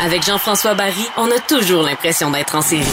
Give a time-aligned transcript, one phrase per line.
[0.00, 2.84] Avec Jean-François Barry, on a toujours l'impression d'être en série.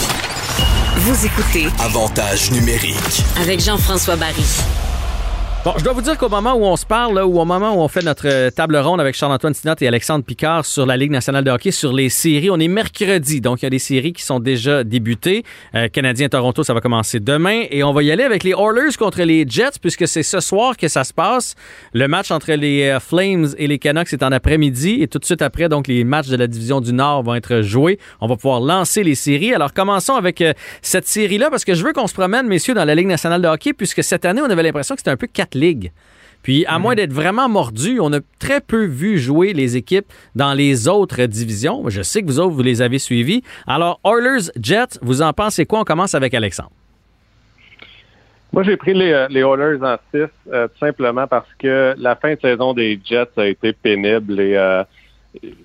[0.98, 3.24] Vous écoutez Avantage numérique.
[3.42, 4.46] avec Jean-François Barry.
[5.66, 7.80] Bon, je dois vous dire qu'au moment où on se parle, ou au moment où
[7.80, 11.12] on fait notre euh, table ronde avec Charles-Antoine Sinat et Alexandre Picard sur la Ligue
[11.12, 14.12] nationale de hockey, sur les séries, on est mercredi, donc il y a des séries
[14.12, 15.46] qui sont déjà débutées.
[15.74, 19.22] Euh, Canadien-Toronto, ça va commencer demain, et on va y aller avec les Oilers contre
[19.22, 21.56] les Jets, puisque c'est ce soir que ça se passe.
[21.94, 25.26] Le match entre les euh, Flames et les Canucks est en après-midi, et tout de
[25.26, 28.00] suite après, donc les matchs de la division du Nord vont être joués.
[28.20, 29.54] On va pouvoir lancer les séries.
[29.54, 30.52] Alors commençons avec euh,
[30.82, 33.48] cette série-là, parce que je veux qu'on se promène, messieurs, dans la Ligue nationale de
[33.48, 35.92] hockey, puisque cette année, on avait l'impression que c'était un peu ligues.
[36.44, 40.54] Puis, à moins d'être vraiment mordu, on a très peu vu jouer les équipes dans
[40.54, 41.88] les autres divisions.
[41.88, 43.44] Je sais que vous autres, vous les avez suivis.
[43.66, 45.80] Alors, Oilers, Jets, vous en pensez quoi?
[45.80, 46.72] On commence avec Alexandre.
[48.52, 52.16] Moi, j'ai pris les, euh, les Oilers en 6, euh, tout simplement parce que la
[52.16, 54.40] fin de saison des Jets a été pénible.
[54.40, 54.84] Et euh,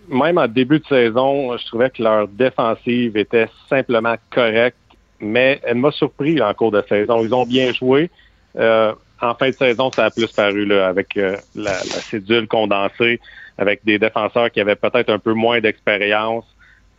[0.08, 4.78] même en début de saison, je trouvais que leur défensive était simplement correcte,
[5.20, 7.20] mais elle m'a surpris en cours de saison.
[7.22, 8.10] Ils ont bien joué.
[8.56, 12.46] Euh, en fin de saison, ça a plus paru là, avec euh, la, la cédule
[12.46, 13.20] condensée,
[13.56, 16.44] avec des défenseurs qui avaient peut-être un peu moins d'expérience.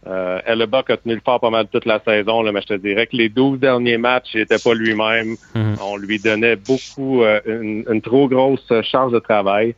[0.07, 2.73] Euh, Hellebuck a tenu le fort pas mal toute la saison, là, mais je te
[2.75, 5.35] dirais que les 12 derniers matchs, il n'était pas lui-même.
[5.55, 5.75] Mhm.
[5.81, 9.75] On lui donnait beaucoup, euh, une, une trop grosse charge de travail.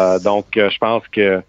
[0.00, 1.42] Euh, donc, euh, je pense que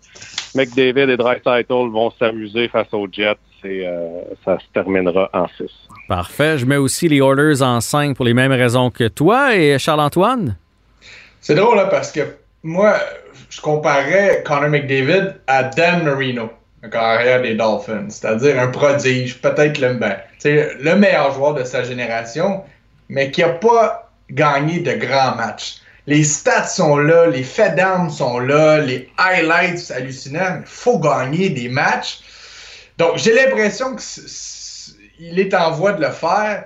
[0.55, 5.65] McDavid et Dreisaitl vont s'amuser face aux Jets et euh, ça se terminera en 6.
[6.07, 6.57] Parfait.
[6.57, 9.55] Je mets aussi les Oilers en 5 pour les mêmes raisons que toi.
[9.55, 10.57] Et Charles-Antoine?
[11.41, 12.21] C'est drôle là, parce que
[12.63, 12.95] moi,
[13.49, 16.49] je comparais Connor McDavid à Dan Marino,
[16.81, 21.83] le carrière des Dolphins, c'est-à-dire un prodige, peut-être le, ben, le meilleur joueur de sa
[21.83, 22.63] génération,
[23.09, 25.77] mais qui n'a pas gagné de grands matchs.
[26.07, 30.59] Les stats sont là, les faits d'armes sont là, les highlights hallucinants.
[30.59, 32.19] Il faut gagner des matchs.
[32.97, 36.65] Donc, j'ai l'impression qu'il est en voie de le faire.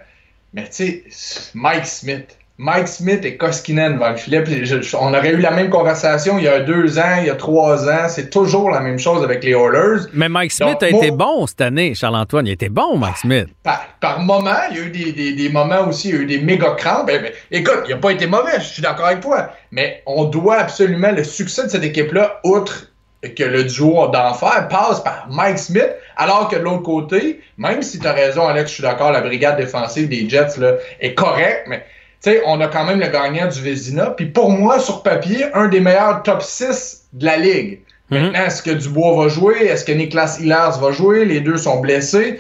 [0.54, 2.38] Mais tu sais, Mike Smith.
[2.60, 4.44] Mike Smith et Koskinen devant le filet.
[4.44, 7.28] Puis je- je- on aurait eu la même conversation il y a deux ans, il
[7.28, 8.10] y a trois ans.
[8.10, 10.08] C'est toujours la même chose avec les Oilers.
[10.14, 12.48] Mais Mike Smith Donc, a moi- été bon cette année, Charles-Antoine.
[12.48, 13.48] Il était bon, Mike Smith.
[13.62, 16.22] Par, par moment, il y a eu des, des- des moments aussi, il y a
[16.22, 17.12] eu des méga crampes.
[17.14, 19.52] Eh écoute, il n'a pas été mauvais, je suis d'accord avec toi.
[19.72, 22.92] Mais on doit absolument le succès de cette équipe-là, outre
[23.22, 28.00] que le duo d'enfer, passe par Mike Smith, alors que de l'autre côté, même si
[28.00, 31.66] tu as raison, Alex, je suis d'accord, la brigade défensive des Jets là, est correcte,
[31.68, 31.84] mais
[32.22, 34.12] tu sais, on a quand même le gagnant du Vézina.
[34.12, 37.80] Puis pour moi, sur papier, un des meilleurs top 6 de la ligue.
[38.10, 38.20] Mhm.
[38.20, 39.66] Maintenant, est-ce que Dubois va jouer?
[39.66, 41.26] Est-ce que Niklas Hillers va jouer?
[41.26, 42.40] Les deux sont blessés.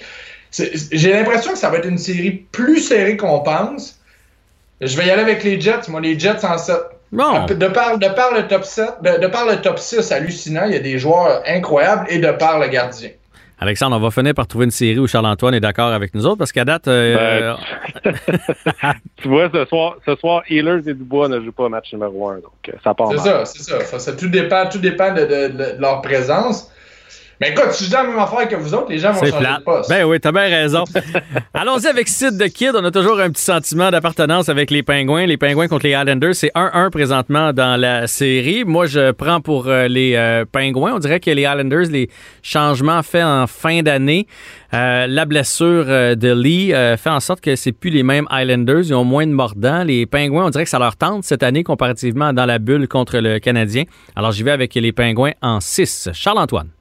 [0.52, 4.00] J'ai l'impression que ça va être une série plus serrée qu'on pense.
[4.82, 5.90] Je vais y aller avec les Jets.
[5.90, 6.76] Moi, les Jets en 7.
[7.12, 7.46] Bon.
[7.46, 10.74] De par, de par le top 7, de, de par le top 6 hallucinant, il
[10.74, 13.10] y a des joueurs incroyables et de par le gardien.
[13.60, 16.38] Alexandre, on va finir par trouver une série où Charles-Antoine est d'accord avec nous autres
[16.38, 17.56] parce qu'à date, euh,
[19.18, 22.30] Tu vois, ce soir, ce soir, Healers et Dubois ne jouent pas au match numéro
[22.30, 23.80] 1, donc euh, ça part C'est ça, c'est ça.
[23.84, 26.72] Ça, ça, tout dépend, tout dépend de, de- de leur présence.
[27.40, 29.32] Mais écoute, si je dis la même affaire que vous autres, les gens vont changer
[29.32, 29.58] plat.
[29.60, 29.90] de poste.
[29.90, 30.84] Ben oui, t'as bien raison.
[31.54, 32.72] Allons-y avec Sid de Kid.
[32.74, 35.28] On a toujours un petit sentiment d'appartenance avec les Pingouins.
[35.28, 38.66] Les Pingouins contre les Islanders, c'est 1-1 présentement dans la série.
[38.66, 40.94] Moi, je prends pour euh, les euh, Pingouins.
[40.96, 42.10] On dirait que les Islanders, les
[42.42, 44.26] changements faits en fin d'année,
[44.74, 48.86] euh, la blessure euh, de Lee fait en sorte que c'est plus les mêmes Islanders.
[48.86, 49.84] Ils ont moins de mordants.
[49.84, 53.20] Les Pingouins, on dirait que ça leur tente cette année comparativement dans la bulle contre
[53.20, 53.84] le Canadien.
[54.16, 56.10] Alors, j'y vais avec les Pingouins en 6.
[56.14, 56.77] Charles-Antoine.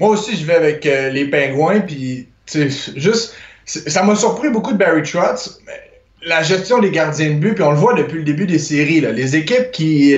[0.00, 2.26] Moi aussi, je vais avec euh, les Pingouins, puis
[2.96, 3.34] juste,
[3.66, 5.60] ça m'a surpris beaucoup de Barry Trotz,
[6.22, 9.02] la gestion des gardiens de but, puis on le voit depuis le début des séries,
[9.02, 10.16] là, les équipes qui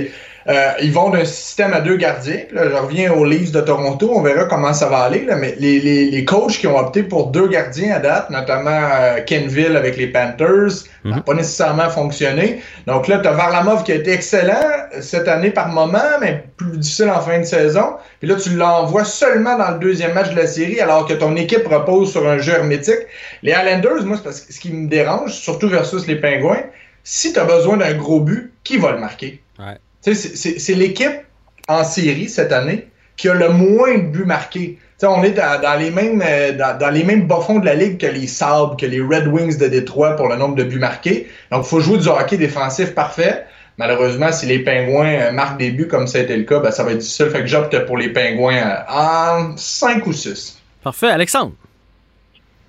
[0.48, 2.40] euh, ils vont d'un système à deux gardiens.
[2.52, 5.54] Là, je reviens aux Leafs de Toronto, on verra comment ça va aller, là, mais
[5.58, 9.76] les, les, les coachs qui ont opté pour deux gardiens à date, notamment euh, Kenville
[9.76, 12.62] avec les Panthers, n'a pas nécessairement fonctionné.
[12.86, 16.78] Donc là, tu as Varlamov qui a été excellent cette année par moment, mais plus
[16.78, 17.96] difficile en fin de saison.
[18.20, 21.34] Puis là, tu l'envoies seulement dans le deuxième match de la série, alors que ton
[21.34, 23.06] équipe repose sur un jeu hermétique.
[23.42, 26.62] Les Islanders, moi, c'est parce que ce qui me dérange, surtout versus les Pingouins,
[27.04, 29.42] si tu as besoin d'un gros but, qui va le marquer?
[29.58, 29.78] Ouais.
[30.02, 31.20] C'est- c'est c'est l'équipe
[31.68, 34.78] en série cette année qui a le moins de buts marqués.
[35.04, 37.98] On est dans, dans les mêmes euh, dans, dans les mêmes bas-fonds de la ligue
[37.98, 41.26] que les Sabres, que les Red Wings de Détroit pour le nombre de buts marqués.
[41.50, 43.44] Donc, il faut jouer du hockey défensif parfait.
[43.78, 46.70] Malheureusement, si les Pingouins euh, marquent des buts comme ça a été le cas, ben,
[46.70, 47.30] ça va être difficile.
[47.30, 50.60] Fait que j'opte pour les Pingouins euh, en 5 ou 6.
[50.84, 51.08] Parfait.
[51.08, 51.52] Alexandre?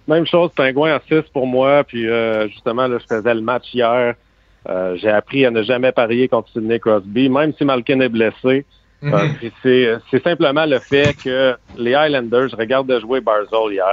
[0.07, 1.83] Même chose, Pingouin en 6 pour moi.
[1.83, 4.15] Puis euh, justement, là, je faisais le match hier.
[4.69, 7.29] Euh, J'ai appris à ne jamais parier contre Sidney Crosby.
[7.29, 8.65] Même si Malkin est blessé,
[9.01, 9.35] Mhm.
[9.61, 13.85] c'est simplement le fait que les Highlanders, je regarde de jouer Barzell hier.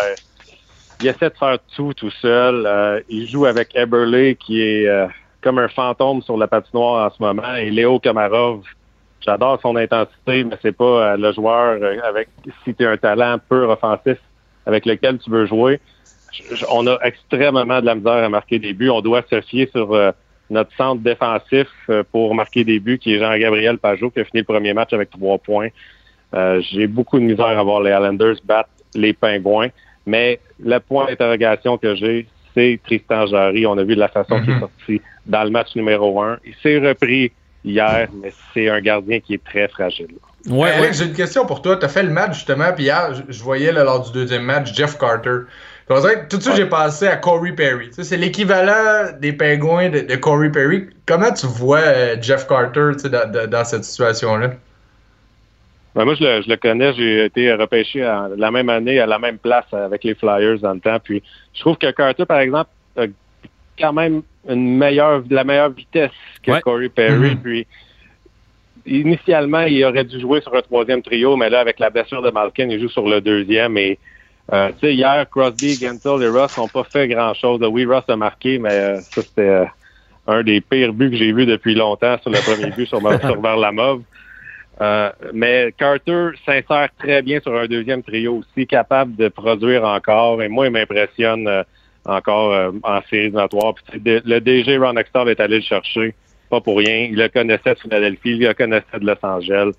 [1.01, 2.65] Il essaie de faire tout tout seul.
[2.65, 5.07] Euh, il joue avec Eberle qui est euh,
[5.41, 7.57] comme un fantôme sur la patinoire en ce moment.
[7.57, 8.63] Et Léo Kamarov,
[9.21, 10.85] j'adore son intensité, mais c'est pas
[11.15, 12.29] euh, le joueur avec
[12.65, 14.19] si tu as un talent peu offensif
[14.67, 15.81] avec lequel tu veux jouer.
[16.71, 18.91] on a extrêmement de la misère à marquer des buts.
[18.91, 19.93] On doit se fier sur
[20.51, 21.69] notre centre défensif
[22.13, 25.11] pour marquer des buts, qui est Jean-Gabriel Pajot, qui a fini le premier match avec
[25.11, 25.69] trois points.
[26.33, 29.69] J'ai beaucoup de misère à voir les Islanders battre les Pingouins.
[30.07, 33.67] Mais le point d'interrogation que j'ai, c'est Tristan Jarry.
[33.67, 34.61] On a vu de la façon qu'il est mhm.
[34.61, 36.39] sorti dans le match numéro un.
[36.45, 37.33] Il s'est repris
[37.65, 40.15] hier, mais c'est un gardien qui est très fragile.
[40.49, 41.77] Ouais, Alex, j'ai une question pour toi.
[41.77, 44.97] Tu as fait le match justement, puis hier, je, voyais lors du deuxième match Jeff
[44.99, 45.41] Carter.
[46.29, 47.89] Tout de suite, j'ai passé à Corey Perry.
[47.91, 50.89] c'est l'équivalent des pingouins de, Corey Perry.
[51.07, 52.93] Comment tu vois euh, Jeff Carter
[53.49, 54.53] dans cette situation-là?
[55.97, 56.93] Ben, moi, je le, je le connais.
[56.95, 58.01] J'ai été repêché
[58.37, 60.99] la même année à la même place avec les Flyers dans le temps.
[61.03, 61.23] Puis
[61.55, 63.07] je trouve que Carter, par exemple, a
[63.77, 66.13] quand même une meilleure, la meilleure vitesse
[66.45, 67.35] que Corey Perry.
[67.35, 67.43] Mm-hmm.
[67.43, 67.67] Puis
[68.87, 72.31] initialement, il aurait dû jouer sur un troisième trio, mais là, avec la blessure de
[72.31, 73.77] Malkin, il joue sur le deuxième.
[73.77, 73.99] Et
[74.53, 77.61] euh, tu sais, hier, Crosby, Gensel et Ross n'ont pas fait grand-chose.
[77.71, 79.65] Oui, Ross a marqué, mais euh, ça, c'était euh,
[80.27, 83.41] un des pires buts que j'ai vus depuis longtemps sur le premier but sur, sur
[83.41, 84.03] Varlamov.
[84.81, 90.43] Euh, mais Carter s'insère très bien sur un deuxième trio aussi, capable de produire encore.
[90.43, 91.63] Et moi, il m'impressionne euh,
[92.07, 93.75] encore euh, en série éliminatoire.
[93.93, 96.15] le DG Ron Extall est allé le chercher,
[96.49, 97.09] pas pour rien.
[97.11, 99.73] Il le connaissait de Philadelphie, il le connaissait de Los Angeles.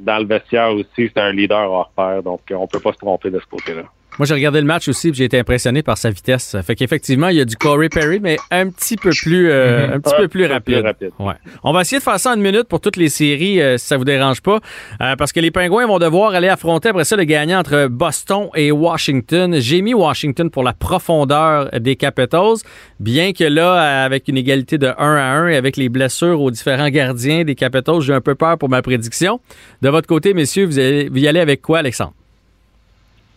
[0.00, 3.30] Dans le vestiaire aussi, c'est un leader hors pair, donc on peut pas se tromper
[3.30, 3.84] de ce côté-là.
[4.18, 6.56] Moi, j'ai regardé le match aussi et j'ai été impressionné par sa vitesse.
[6.64, 9.92] Fait qu'effectivement, il y a du Corey Perry, mais un petit peu plus, euh, mhm.
[9.94, 10.84] un petit peu plus rapide.
[11.18, 11.34] Ouais.
[11.64, 13.86] On va essayer de faire ça en une minute pour toutes les séries, euh, si
[13.86, 14.60] ça vous dérange pas,
[15.00, 18.50] euh, parce que les Pingouins vont devoir aller affronter après ça le gagnant entre Boston
[18.54, 19.56] et Washington.
[19.58, 22.58] J'ai mis Washington pour la profondeur des Capitals,
[23.00, 26.52] bien que là, avec une égalité de 1 à 1 et avec les blessures aux
[26.52, 29.40] différents gardiens des Capitals, j'ai un peu peur pour ma prédiction.
[29.82, 32.14] De votre côté, messieurs, vous, allez, vous y allez avec quoi, Alexandre?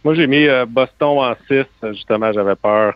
[0.08, 1.66] Moi, j'ai mis euh, Boston en 6.
[1.92, 2.94] Justement, j'avais peur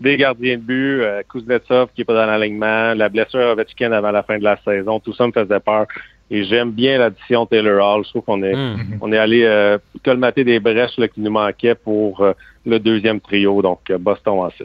[0.00, 1.02] des gardiens de but.
[1.02, 2.94] Euh, Kuznetsov qui n'est pas dans l'alignement.
[2.94, 4.98] La blessure à Ovechkin avant la fin de la saison.
[4.98, 5.86] Tout ça me faisait peur.
[6.32, 8.04] Et j'aime bien l'addition Taylor Hall.
[8.04, 8.98] Je trouve qu'on est, hmm.
[9.00, 12.26] on est allé euh, colmater des brèches qui nous manquaient pour
[12.66, 13.62] le deuxième trio.
[13.62, 14.64] Donc, Boston en 6.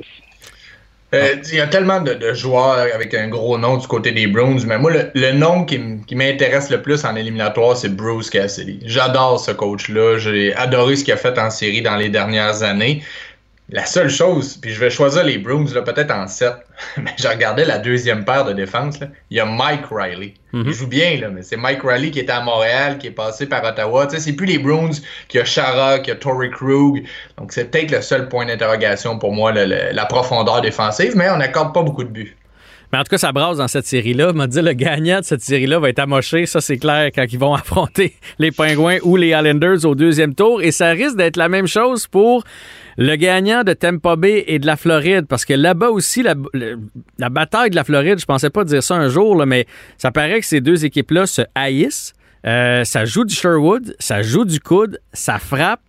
[1.14, 4.58] Euh, il y a tellement de, joueurs avec un gros nom du côté des Bruins,
[4.66, 5.78] mais moi, le, nom qui,
[6.16, 8.80] m'intéresse le plus en éliminatoire, c'est Bruce Cassidy.
[8.86, 10.18] J'adore ce coach-là.
[10.18, 13.04] J'ai adoré ce qu'il a fait en série dans les dernières années.
[13.70, 16.54] La seule chose, puis je vais choisir les Bruins peut-être en 7,
[16.98, 19.00] mais j'ai regardé la deuxième paire de défense.
[19.30, 20.34] Il y a Mike Riley.
[20.52, 20.64] Mhm.
[20.68, 23.48] Il joue bien, là, mais c'est Mike Riley qui était à Montréal, qui est passé
[23.48, 24.06] par Ottawa.
[24.08, 24.92] Tu sais, c'est plus les Bruins
[25.30, 27.04] qui a Chara, qui a Tory Krug.
[27.38, 31.74] Donc c'est peut-être le seul point d'interrogation pour moi, la profondeur défensive, mais on n'accorde
[31.74, 32.36] pas beaucoup de buts.
[32.94, 34.34] Mais en tout cas, ça brasse dans cette série-là.
[34.34, 36.46] M'a dit le gagnant de cette série-là va être amoché.
[36.46, 40.62] Ça, c'est clair quand ils vont affronter les Penguins ou les Islanders au deuxième tour.
[40.62, 42.44] Et ça risque d'être la même chose pour
[42.98, 47.70] le gagnant de Tampa Bay et de la Floride, parce que là-bas aussi, la, bataille
[47.70, 49.66] de la Floride, je pensais pas dire ça un jour, mais
[49.98, 52.14] ça paraît que ces deux équipes-là se haïssent.
[52.46, 55.80] Euh, ça joue du Sherwood, ça joue du coude, ça frappe.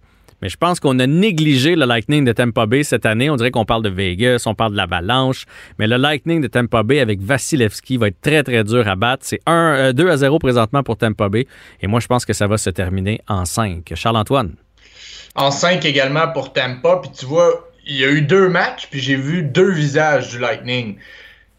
[0.43, 3.31] Mais je pense qu'on a négligé le Lightning de Tampa Bay cette année.
[3.31, 5.47] On dirait qu'on parle de Vegas, on parle de l'Avalanche.
[5.79, 9.25] Mais le Lightning de Tampa Bay avec Vasilevski va être très, très dur à battre.
[9.25, 11.47] C'est 1, 2 euh, à 0 présentement pour Tampa Bay.
[11.81, 13.93] Et moi, je pense que ça va se terminer en 5.
[13.95, 14.55] Charles-Antoine
[15.35, 17.01] en 5 également pour Tampa.
[17.03, 20.39] Puis tu vois, il y a eu deux matchs, puis j'ai vu deux visages du
[20.39, 20.97] Lightning.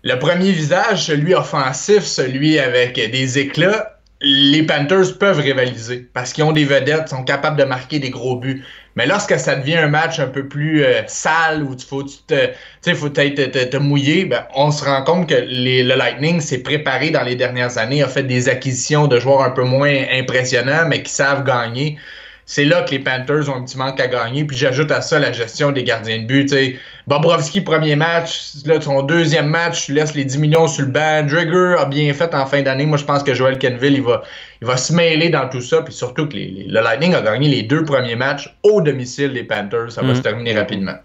[0.04, 6.44] Le premier visage, celui offensif, celui avec des éclats, les Panthers peuvent rivaliser parce qu'ils
[6.44, 8.64] ont des vedettes, sont capables de marquer des gros buts.
[8.96, 12.18] Mais lorsque ça devient un match un peu plus euh, sale où il faut, tu
[12.26, 17.24] te, faut te, mouiller, ben, on se rend compte que le Lightning s'est préparé dans
[17.24, 21.12] les dernières années, a fait des acquisitions de joueurs un peu moins impressionnants, mais qui
[21.12, 21.98] savent gagner
[22.48, 24.46] c'est là que les Panthers ont un petit manque à gagner.
[24.46, 26.46] Puis j'ajoute à ça la gestion des gardiens de but.
[26.46, 26.78] T'sais.
[27.08, 28.54] Bobrovski, premier match.
[28.66, 31.24] Là, son deuxième match, tu laisses les 10 millions sur le banc.
[31.24, 32.86] Drigger a bien fait en fin d'année.
[32.86, 34.22] Moi, je pense que Joel Kenville, il va,
[34.62, 35.82] il va se mêler dans tout ça.
[35.82, 39.92] Puis surtout que le Lightning a gagné les deux premiers matchs au domicile des Panthers.
[39.92, 40.16] Ça va mm.
[40.16, 40.96] se terminer rapidement.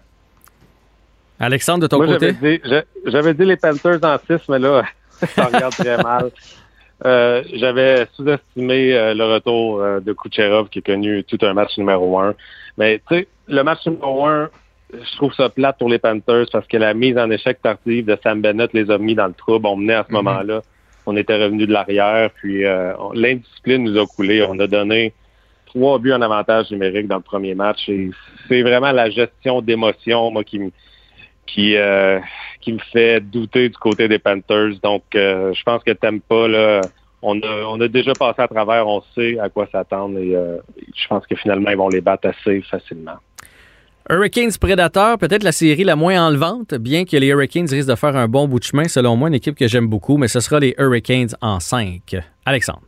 [1.39, 2.35] Alexandre, de ton côté?
[3.07, 4.83] J'avais dit, dit, les Panthers en 6, mais là,
[5.35, 6.29] ça regarde très mal.
[7.05, 11.77] Euh, j'avais sous-estimé euh, le retour euh, de Kucherov qui a connu tout un match
[11.77, 12.35] numéro un.
[12.77, 14.49] Mais tu sais, le match numéro un,
[14.93, 18.17] je trouve ça plate pour les Panthers parce que la mise en échec tardive de
[18.21, 19.65] Sam Bennett les a mis dans le trouble.
[19.67, 20.15] On menait à ce mm-hmm.
[20.15, 20.61] moment-là
[21.05, 24.45] on était revenu de l'arrière, puis euh, l'indiscipline nous a coulé.
[24.47, 25.13] On a donné
[25.65, 27.89] trois buts en avantage numérique dans le premier match.
[27.89, 28.11] Et
[28.47, 30.71] c'est vraiment la gestion d'émotion, moi, qui me
[31.53, 32.19] qui, euh,
[32.61, 34.79] qui me fait douter du côté des Panthers.
[34.81, 36.81] Donc, euh, je pense que t'aimes pas là.
[37.21, 40.57] On a, on a déjà passé à travers, on sait à quoi s'attendre et euh,
[40.95, 43.17] je pense que finalement, ils vont les battre assez facilement.
[44.09, 48.15] Hurricanes Predator, peut-être la série la moins enlevante, bien que les Hurricanes risquent de faire
[48.15, 50.59] un bon bout de chemin, selon moi, une équipe que j'aime beaucoup, mais ce sera
[50.59, 52.15] les Hurricanes en 5.
[52.43, 52.81] Alexandre.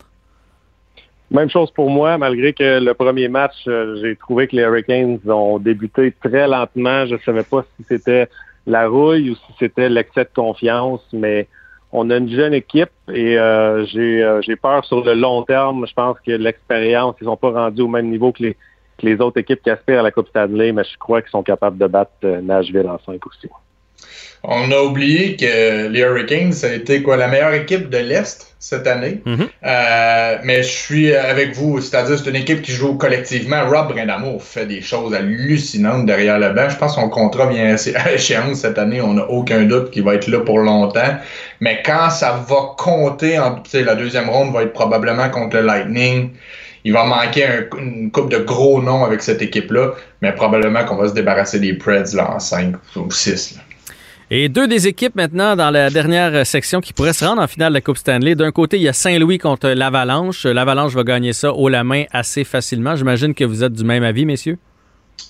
[1.29, 5.59] Même chose pour moi, malgré que le premier match, j'ai trouvé que les Hurricanes ont
[5.59, 7.05] débuté très lentement.
[7.05, 8.27] Je ne savais pas si c'était
[8.65, 11.47] la rouille ou si c'était l'excès de confiance, mais
[11.91, 15.85] on a une jeune équipe et euh, euh, j'ai peur sur le long terme.
[15.85, 18.53] Je pense que l'expérience, ils sont pas rendus au même niveau que les,
[18.97, 21.43] que les autres équipes qui aspirent à la Coupe Stanley, mais je crois qu'ils sont
[21.43, 23.47] capables de battre euh, Nashville en 5 aussi.
[24.43, 28.53] On a oublié que les Hurricanes, ça a été quoi la meilleure équipe de l'Est
[28.59, 29.21] cette année.
[29.25, 29.47] Mhm.
[29.65, 33.65] Euh, mais je suis avec vous, c'est-à-dire c'est une équipe qui joue collectivement.
[33.69, 36.69] Rob Brindamour fait des choses hallucinantes derrière le banc.
[36.69, 39.01] Je pense que son contrat vient à échéance cette année.
[39.01, 41.17] On n'a aucun doute qu'il va être là pour longtemps.
[41.61, 46.31] Mais quand ça va compter, en, la deuxième ronde va être probablement contre le Lightning.
[46.85, 49.91] Il va manquer une coupe de gros noms avec cette équipe-là,
[50.21, 53.57] mais probablement qu'on va se débarrasser des Preds là, en 5 ou 6.
[54.31, 57.71] Et deux des équipes maintenant dans la dernière section qui pourraient se rendre en finale
[57.71, 58.35] de la Coupe Stanley.
[58.35, 60.45] D'un côté, il y a Saint-Louis contre l'Avalanche.
[60.45, 62.95] L'Avalanche va gagner ça haut la main assez facilement.
[62.95, 64.57] J'imagine que vous êtes du même avis, messieurs?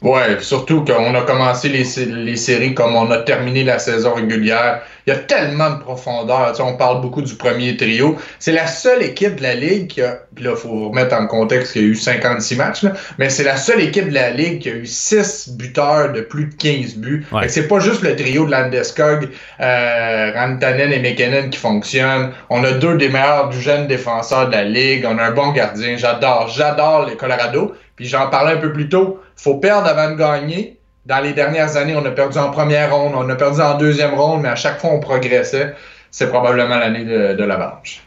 [0.01, 4.81] Ouais, surtout qu'on a commencé les, les, séries comme on a terminé la saison régulière.
[5.05, 6.51] Il y a tellement de profondeur.
[6.51, 8.17] Tu sais, on parle beaucoup du premier trio.
[8.39, 10.19] C'est la seule équipe de la Ligue qui a.
[10.35, 13.29] Puis là, il faut remettre en contexte qu'il y a eu 56 matchs, là, mais
[13.29, 16.55] c'est la seule équipe de la Ligue qui a eu 6 buteurs de plus de
[16.55, 17.25] 15 buts.
[17.31, 17.47] Ouais.
[17.50, 22.31] C'est pas juste le trio de Landeskog, euh, Rantanen et McKinnon qui fonctionnent.
[22.50, 25.05] On a deux des meilleurs jeunes défenseurs de la Ligue.
[25.07, 25.97] On a un bon gardien.
[25.97, 27.73] J'adore, j'adore les Colorado.
[27.95, 29.21] Puis j'en parlais un peu plus tôt.
[29.35, 30.77] Faut perdre avant de gagner.
[31.05, 34.13] Dans les dernières années, on a perdu en première ronde, on a perdu en deuxième
[34.13, 35.75] ronde, mais à chaque fois, on progressait.
[36.12, 38.01] C'est probablement l'année de, de l'Avalanche.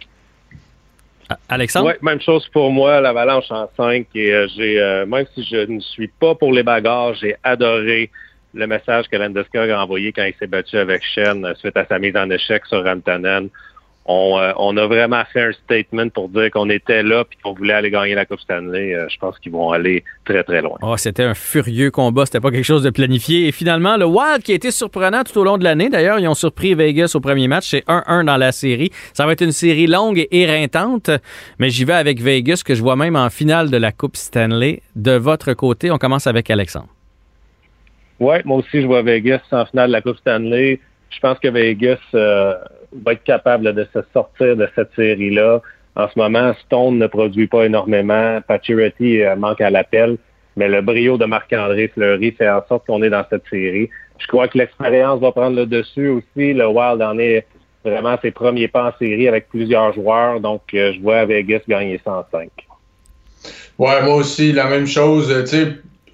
[1.49, 1.89] Alexandre?
[1.89, 4.07] Oui, même chose pour moi, l'Avalanche en 5.
[4.15, 8.11] Et euh, j'ai, euh, même si je ne suis pas pour les bagarres, j'ai adoré
[8.55, 11.85] le message que Landeskog a envoyé quand il s'est battu avec Shen euh, suite à
[11.87, 13.49] sa mise en échec sur Rantanen.
[14.09, 17.55] On, euh, on, a vraiment fait un statement pour dire qu'on était là et qu'on
[17.55, 18.95] voulait aller gagner la Coupe Stanley.
[18.95, 20.79] Euh, je pense qu'ils vont aller très, très loin.
[20.81, 22.25] Oh, c'était un furieux combat.
[22.25, 23.49] C'était pas quelque chose de planifié.
[23.49, 25.89] Et finalement, le Wild qui a été surprenant tout au long de l'année.
[25.89, 27.67] D'ailleurs, ils ont surpris Vegas au premier match.
[27.69, 28.91] C'est 1-1 dans la série.
[29.13, 31.11] Ça va être une série longue et éreintante.
[31.59, 34.83] Mais j'y vais avec Vegas, que je vois même en finale de la Coupe Stanley.
[34.95, 36.89] De votre côté, on commence avec Alexandre.
[38.21, 40.79] Oui, moi aussi, je vois Vegas en finale de la Coupe Stanley.
[41.11, 42.55] Je pense que Vegas euh,
[42.93, 45.61] va être capable de se sortir de cette série-là.
[45.97, 48.41] En ce moment, Stone ne produit pas énormément.
[48.47, 50.19] Pacioretty euh, manque à l'appel.
[50.57, 53.91] Mais le brio de Marc-André Fleury fait en sorte qu'on est dans cette série.
[54.19, 56.55] Je crois que l'expérience va prendre le dessus aussi.
[56.55, 57.47] Le Wild en est
[57.85, 60.41] vraiment ses premiers pas en série avec plusieurs joueurs.
[60.41, 62.51] Donc, euh, je vois Vegas gagner 105.
[63.79, 65.45] Ouais, moi aussi, la même chose.
[65.45, 65.69] Sais,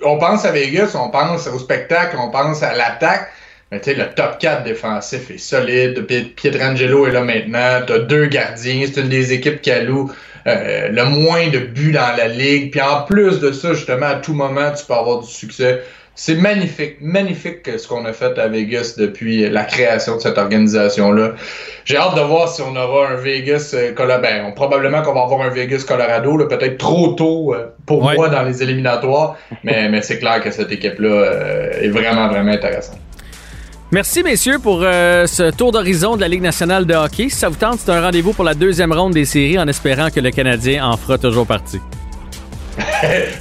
[0.05, 3.31] on pense à Vegas, on pense au spectacle, on pense à l'attaque.
[3.73, 6.07] Mais tu sais, le top 4 défensif est solide.
[6.37, 7.81] Pietrangelo est là maintenant.
[7.87, 8.85] Tu as deux gardiens.
[8.87, 10.13] C'est une des équipes qui alloue
[10.47, 12.71] euh, le moins de buts dans la ligue.
[12.71, 15.81] Puis en plus de ça, justement, à tout moment, tu peux avoir du succès.
[16.15, 21.33] C'est magnifique, magnifique ce qu'on a fait à Vegas depuis la création de cette organisation-là.
[21.87, 24.21] J'ai hâte de voir si on aura un Vegas Colorado.
[24.23, 28.15] Ben, probablement qu'on va avoir un Vegas Colorado, peut-être trop tôt euh, pour Ouais.
[28.17, 32.53] moi dans les éliminatoires, mais, mais c'est clair que cette équipe-là euh, est vraiment, vraiment
[32.53, 32.99] intéressante.
[33.93, 37.29] Merci, messieurs, pour euh, ce tour d'horizon de la Ligue nationale de hockey.
[37.29, 40.09] Si ça vous tente, c'est un rendez-vous pour la deuxième ronde des séries en espérant
[40.09, 41.79] que le Canadien en fera toujours partie.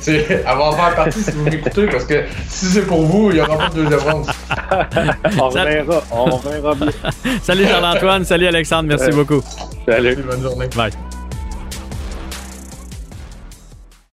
[0.02, 3.30] C'est- Elle va en faire partie si vous m'écoutez, parce que si c'est pour vous,
[3.32, 4.26] il n'y aura pas de deuxième ronde.
[5.40, 6.88] On verra, on verra bien.
[7.44, 9.42] Salut Charles-Antoine, salut Alexandre, merci beaucoup.
[9.88, 10.18] Salut.
[10.30, 10.68] Bonne journée.
[10.76, 10.92] Bye.